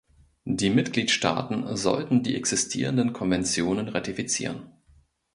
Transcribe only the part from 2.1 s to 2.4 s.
die